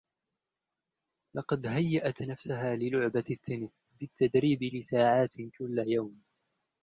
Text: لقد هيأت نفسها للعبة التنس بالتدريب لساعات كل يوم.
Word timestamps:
لقد 1.33 1.67
هيأت 1.67 2.21
نفسها 2.23 2.75
للعبة 2.75 3.23
التنس 3.31 3.89
بالتدريب 3.99 4.63
لساعات 4.63 5.33
كل 5.57 5.83
يوم. 5.87 6.21